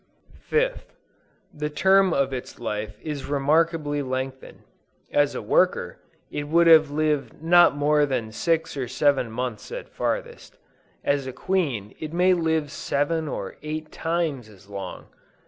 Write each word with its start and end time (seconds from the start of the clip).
5th. 0.51 0.95
The 1.53 1.69
term 1.69 2.11
of 2.11 2.33
its 2.33 2.57
life 2.59 2.97
is 3.03 3.27
remarkably 3.27 4.01
lengthened. 4.01 4.63
As 5.11 5.35
a 5.35 5.43
worker, 5.43 5.99
it 6.31 6.47
would 6.47 6.65
have 6.65 6.89
lived 6.89 7.43
not 7.43 7.75
more 7.77 8.07
than 8.07 8.31
six 8.31 8.75
or 8.75 8.87
seven 8.87 9.29
months 9.29 9.71
at 9.71 9.89
farthest; 9.93 10.57
as 11.03 11.27
a 11.27 11.31
queen 11.31 11.93
it 11.99 12.13
may 12.13 12.33
live 12.33 12.71
seven 12.71 13.27
or 13.27 13.57
eight 13.61 13.91
times 13.91 14.49
as 14.49 14.67
long! 14.67 15.05